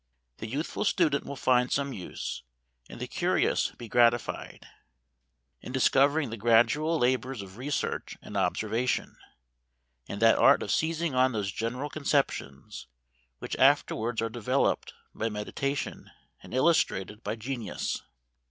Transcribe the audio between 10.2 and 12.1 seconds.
art of seizing on those general